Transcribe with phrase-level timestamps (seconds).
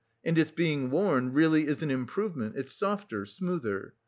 [0.25, 3.93] And its being worn really is an improvement, it's softer, smoother....